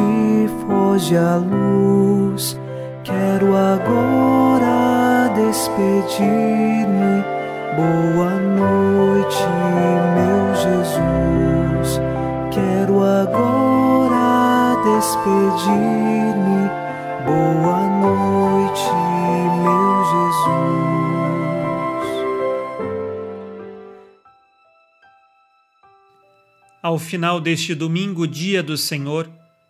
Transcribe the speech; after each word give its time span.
Noite, 0.00 0.48
foge 0.66 1.16
a 1.16 1.36
luz. 1.36 2.58
Quero 3.04 3.56
agora 3.56 5.28
despedir-me. 5.34 7.24
Boa 7.76 8.30
noite, 8.40 9.44
meu 10.16 10.54
Jesus. 10.54 12.00
Quero 12.50 13.02
agora 13.02 14.76
despedir-me. 14.84 16.70
Boa 17.26 17.80
noite, 18.00 18.90
meu 19.62 20.04
Jesus. 20.12 20.50
Ao 26.82 26.98
final 26.98 27.40
deste 27.40 27.74
domingo, 27.74 28.26
dia 28.26 28.62
do 28.62 28.76
Senhor, 28.76 29.28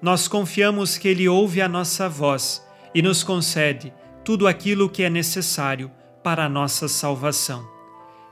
nós 0.00 0.28
confiamos 0.28 0.98
que 0.98 1.08
Ele 1.08 1.28
ouve 1.28 1.60
a 1.60 1.68
nossa 1.68 2.08
voz 2.08 2.64
e 2.94 3.02
nos 3.02 3.22
concede 3.22 3.92
tudo 4.24 4.46
aquilo 4.46 4.88
que 4.88 5.02
é 5.02 5.10
necessário 5.10 5.90
para 6.22 6.44
a 6.44 6.48
nossa 6.48 6.88
salvação. 6.88 7.66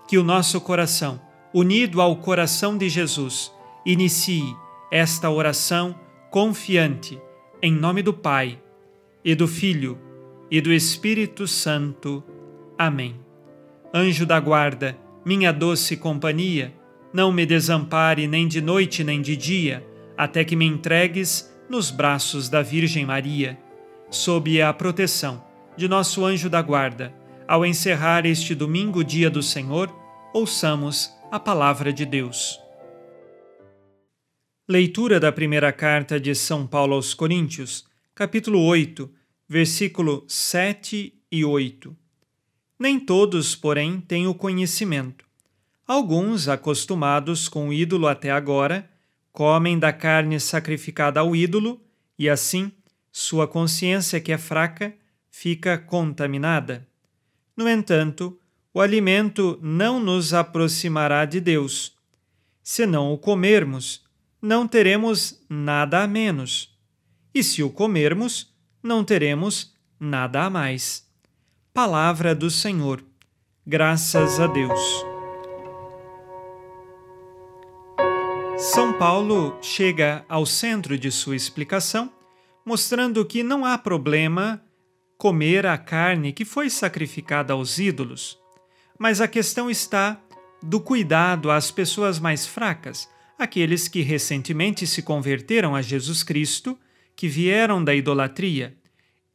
Que 0.08 0.18
o 0.18 0.24
nosso 0.24 0.60
coração, 0.60 1.20
unido 1.52 2.00
ao 2.00 2.16
coração 2.16 2.76
de 2.76 2.88
Jesus, 2.88 3.52
inicie 3.86 4.54
esta 4.90 5.30
oração 5.30 5.94
confiante, 6.30 7.20
em 7.62 7.72
nome 7.72 8.02
do 8.02 8.12
Pai, 8.12 8.58
e 9.24 9.34
do 9.34 9.46
Filho, 9.46 9.98
e 10.50 10.60
do 10.60 10.72
Espírito 10.72 11.46
Santo. 11.46 12.22
Amém. 12.76 13.16
Anjo 13.94 14.26
da 14.26 14.38
guarda, 14.40 14.98
minha 15.24 15.52
doce 15.52 15.96
companhia, 15.96 16.74
não 17.12 17.32
me 17.32 17.46
desampare 17.46 18.26
nem 18.26 18.48
de 18.48 18.60
noite 18.60 19.04
nem 19.04 19.22
de 19.22 19.36
dia, 19.36 19.86
até 20.16 20.44
que 20.44 20.56
me 20.56 20.66
entregues 20.66 21.53
nos 21.68 21.90
braços 21.90 22.48
da 22.48 22.62
Virgem 22.62 23.04
Maria, 23.06 23.58
sob 24.10 24.60
a 24.60 24.72
proteção 24.72 25.44
de 25.76 25.88
nosso 25.88 26.24
anjo 26.24 26.48
da 26.48 26.62
guarda. 26.62 27.14
Ao 27.46 27.64
encerrar 27.64 28.24
este 28.24 28.54
domingo, 28.54 29.04
dia 29.04 29.28
do 29.28 29.42
Senhor, 29.42 29.94
ouçamos 30.32 31.12
a 31.30 31.38
palavra 31.38 31.92
de 31.92 32.06
Deus. 32.06 32.58
Leitura 34.68 35.20
da 35.20 35.30
primeira 35.30 35.72
carta 35.72 36.18
de 36.18 36.34
São 36.34 36.66
Paulo 36.66 36.94
aos 36.94 37.12
Coríntios, 37.12 37.84
capítulo 38.14 38.64
8, 38.64 39.10
versículo 39.48 40.24
7 40.26 41.12
e 41.30 41.44
8. 41.44 41.94
Nem 42.78 42.98
todos, 42.98 43.54
porém, 43.54 44.00
têm 44.00 44.26
o 44.26 44.34
conhecimento. 44.34 45.24
Alguns, 45.86 46.48
acostumados 46.48 47.46
com 47.46 47.68
o 47.68 47.72
ídolo 47.72 48.06
até 48.08 48.30
agora, 48.30 48.90
comem 49.34 49.76
da 49.76 49.92
carne 49.92 50.38
sacrificada 50.38 51.18
ao 51.18 51.34
ídolo 51.34 51.82
e 52.16 52.30
assim 52.30 52.70
sua 53.10 53.48
consciência, 53.48 54.20
que 54.20 54.32
é 54.32 54.38
fraca, 54.38 54.94
fica 55.30 55.76
contaminada. 55.76 56.86
No 57.56 57.68
entanto, 57.68 58.38
o 58.72 58.80
alimento 58.80 59.58
não 59.60 59.98
nos 59.98 60.32
aproximará 60.32 61.24
de 61.24 61.40
Deus. 61.40 61.96
Se 62.62 62.86
não 62.86 63.12
o 63.12 63.18
comermos, 63.18 64.04
não 64.40 64.66
teremos 64.68 65.44
nada 65.48 66.02
a 66.02 66.08
menos. 66.08 66.76
E 67.34 67.42
se 67.42 67.62
o 67.62 67.70
comermos, 67.70 68.54
não 68.82 69.04
teremos 69.04 69.74
nada 69.98 70.44
a 70.44 70.50
mais. 70.50 71.08
Palavra 71.72 72.34
do 72.34 72.50
Senhor. 72.50 73.04
Graças 73.66 74.38
a 74.38 74.46
Deus. 74.46 75.13
São 78.72 78.94
Paulo 78.94 79.58
chega 79.60 80.24
ao 80.26 80.46
centro 80.46 80.96
de 80.96 81.10
sua 81.10 81.36
explicação, 81.36 82.10
mostrando 82.64 83.22
que 83.22 83.42
não 83.42 83.62
há 83.62 83.76
problema 83.76 84.64
comer 85.18 85.66
a 85.66 85.76
carne 85.76 86.32
que 86.32 86.46
foi 86.46 86.70
sacrificada 86.70 87.52
aos 87.52 87.78
ídolos, 87.78 88.38
mas 88.98 89.20
a 89.20 89.28
questão 89.28 89.70
está 89.70 90.18
do 90.62 90.80
cuidado 90.80 91.50
às 91.50 91.70
pessoas 91.70 92.18
mais 92.18 92.46
fracas, 92.46 93.06
aqueles 93.38 93.86
que 93.86 94.00
recentemente 94.00 94.86
se 94.86 95.02
converteram 95.02 95.76
a 95.76 95.82
Jesus 95.82 96.22
Cristo, 96.22 96.78
que 97.14 97.28
vieram 97.28 97.84
da 97.84 97.94
idolatria. 97.94 98.74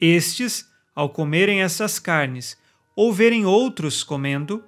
Estes, 0.02 0.66
ao 0.96 1.08
comerem 1.08 1.62
essas 1.62 2.00
carnes 2.00 2.58
ou 2.96 3.14
verem 3.14 3.46
outros 3.46 4.04
comendo, 4.04 4.64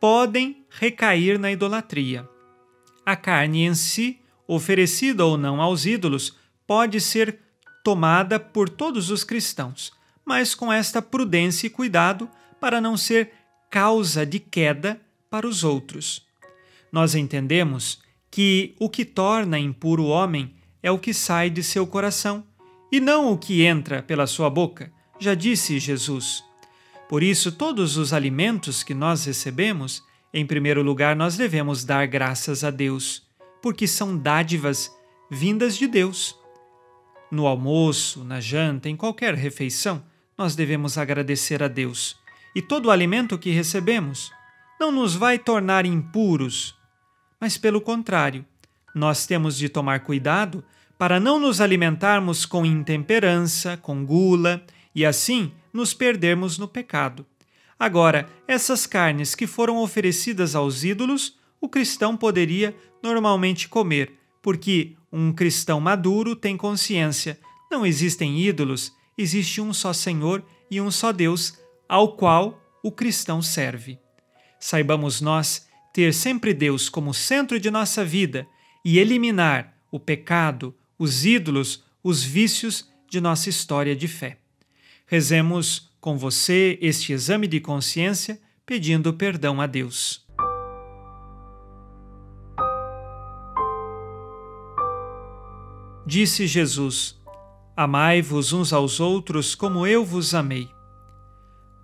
podem 0.00 0.66
recair 0.68 1.38
na 1.38 1.52
idolatria. 1.52 2.28
A 3.10 3.16
carne 3.16 3.64
em 3.64 3.74
si, 3.74 4.20
oferecida 4.46 5.26
ou 5.26 5.36
não 5.36 5.60
aos 5.60 5.84
ídolos, 5.84 6.36
pode 6.64 7.00
ser 7.00 7.40
tomada 7.82 8.38
por 8.38 8.68
todos 8.68 9.10
os 9.10 9.24
cristãos, 9.24 9.92
mas 10.24 10.54
com 10.54 10.72
esta 10.72 11.02
prudência 11.02 11.66
e 11.66 11.70
cuidado 11.70 12.30
para 12.60 12.80
não 12.80 12.96
ser 12.96 13.32
causa 13.68 14.24
de 14.24 14.38
queda 14.38 15.00
para 15.28 15.44
os 15.44 15.64
outros. 15.64 16.24
Nós 16.92 17.16
entendemos 17.16 18.00
que 18.30 18.76
o 18.78 18.88
que 18.88 19.04
torna 19.04 19.58
impuro 19.58 20.04
o 20.04 20.08
homem 20.08 20.54
é 20.80 20.88
o 20.88 20.96
que 20.96 21.12
sai 21.12 21.50
de 21.50 21.64
seu 21.64 21.88
coração 21.88 22.44
e 22.92 23.00
não 23.00 23.32
o 23.32 23.36
que 23.36 23.64
entra 23.64 24.04
pela 24.04 24.28
sua 24.28 24.48
boca, 24.48 24.92
já 25.18 25.34
disse 25.34 25.80
Jesus. 25.80 26.44
Por 27.08 27.24
isso, 27.24 27.50
todos 27.50 27.96
os 27.96 28.12
alimentos 28.12 28.84
que 28.84 28.94
nós 28.94 29.24
recebemos 29.24 30.00
em 30.32 30.46
primeiro 30.46 30.82
lugar, 30.82 31.16
nós 31.16 31.36
devemos 31.36 31.84
dar 31.84 32.06
graças 32.06 32.62
a 32.62 32.70
Deus, 32.70 33.26
porque 33.60 33.86
são 33.86 34.16
dádivas 34.16 34.94
vindas 35.30 35.76
de 35.76 35.86
Deus. 35.86 36.38
No 37.30 37.46
almoço, 37.46 38.24
na 38.24 38.40
janta, 38.40 38.88
em 38.88 38.96
qualquer 38.96 39.34
refeição, 39.34 40.02
nós 40.38 40.54
devemos 40.54 40.96
agradecer 40.96 41.62
a 41.62 41.68
Deus. 41.68 42.16
E 42.54 42.62
todo 42.62 42.86
o 42.86 42.90
alimento 42.90 43.38
que 43.38 43.50
recebemos 43.50 44.32
não 44.78 44.90
nos 44.90 45.14
vai 45.14 45.38
tornar 45.38 45.84
impuros, 45.84 46.74
mas 47.40 47.58
pelo 47.58 47.80
contrário, 47.80 48.44
nós 48.94 49.26
temos 49.26 49.56
de 49.56 49.68
tomar 49.68 50.00
cuidado 50.00 50.64
para 50.98 51.20
não 51.20 51.38
nos 51.38 51.60
alimentarmos 51.60 52.44
com 52.44 52.66
intemperança, 52.66 53.76
com 53.76 54.04
gula 54.04 54.62
e 54.94 55.04
assim 55.06 55.52
nos 55.72 55.94
perdermos 55.94 56.58
no 56.58 56.68
pecado. 56.68 57.24
Agora, 57.80 58.28
essas 58.46 58.86
carnes 58.86 59.34
que 59.34 59.46
foram 59.46 59.78
oferecidas 59.78 60.54
aos 60.54 60.84
ídolos, 60.84 61.38
o 61.58 61.66
cristão 61.66 62.14
poderia 62.14 62.76
normalmente 63.02 63.70
comer, 63.70 64.12
porque 64.42 64.94
um 65.10 65.32
cristão 65.32 65.80
maduro 65.80 66.36
tem 66.36 66.58
consciência. 66.58 67.40
Não 67.70 67.86
existem 67.86 68.38
ídolos, 68.38 68.92
existe 69.16 69.62
um 69.62 69.72
só 69.72 69.94
Senhor 69.94 70.44
e 70.70 70.78
um 70.78 70.90
só 70.90 71.10
Deus, 71.10 71.54
ao 71.88 72.16
qual 72.16 72.62
o 72.82 72.92
cristão 72.92 73.40
serve. 73.40 73.98
Saibamos 74.58 75.22
nós 75.22 75.66
ter 75.90 76.12
sempre 76.12 76.52
Deus 76.52 76.90
como 76.90 77.14
centro 77.14 77.58
de 77.58 77.70
nossa 77.70 78.04
vida 78.04 78.46
e 78.84 78.98
eliminar 78.98 79.74
o 79.90 79.98
pecado, 79.98 80.74
os 80.98 81.24
ídolos, 81.24 81.82
os 82.04 82.22
vícios 82.22 82.90
de 83.08 83.22
nossa 83.22 83.48
história 83.48 83.96
de 83.96 84.06
fé. 84.06 84.36
Rezemos 85.06 85.89
com 86.00 86.16
você 86.16 86.78
este 86.80 87.12
exame 87.12 87.46
de 87.46 87.60
consciência 87.60 88.40
pedindo 88.64 89.12
perdão 89.12 89.60
a 89.60 89.66
Deus. 89.66 90.26
Disse 96.06 96.46
Jesus: 96.46 97.20
Amai-vos 97.76 98.52
uns 98.52 98.72
aos 98.72 98.98
outros 98.98 99.54
como 99.54 99.86
eu 99.86 100.04
vos 100.04 100.34
amei. 100.34 100.68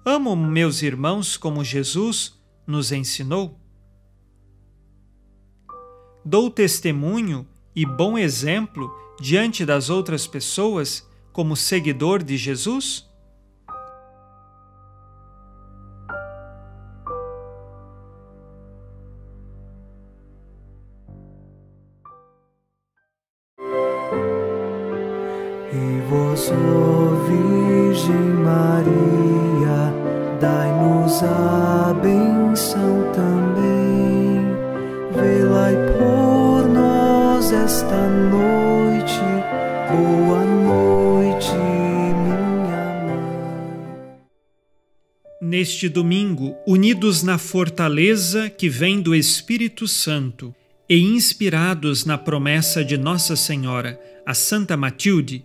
Amo 0.04 0.34
meus 0.34 0.82
irmãos 0.82 1.36
como 1.36 1.62
Jesus 1.62 2.34
nos 2.66 2.92
ensinou. 2.92 3.60
Dou 6.24 6.50
testemunho 6.50 7.46
e 7.74 7.86
bom 7.86 8.18
exemplo 8.18 8.90
diante 9.20 9.64
das 9.64 9.90
outras 9.90 10.26
pessoas 10.26 11.08
como 11.32 11.54
seguidor 11.54 12.22
de 12.22 12.36
Jesus? 12.36 13.05
E 25.76 26.00
vós, 26.08 26.50
ó 26.50 27.14
Virgem 27.26 28.28
Maria, 28.42 29.92
dai-nos 30.40 31.22
a 31.22 31.94
benção 32.02 33.12
também. 33.12 34.40
Velai 35.12 35.74
por 35.98 36.66
nós 36.72 37.52
esta 37.52 38.08
noite. 38.08 39.20
Boa 39.90 40.44
noite, 40.46 41.52
minha 41.52 43.04
mãe. 43.04 44.18
Neste 45.42 45.90
domingo, 45.90 46.56
unidos 46.66 47.22
na 47.22 47.36
fortaleza 47.36 48.48
que 48.48 48.70
vem 48.70 49.02
do 49.02 49.14
Espírito 49.14 49.86
Santo 49.86 50.54
e 50.88 51.02
inspirados 51.02 52.06
na 52.06 52.16
promessa 52.16 52.82
de 52.82 52.96
Nossa 52.96 53.36
Senhora, 53.36 54.00
a 54.24 54.32
Santa 54.32 54.74
Matilde, 54.74 55.44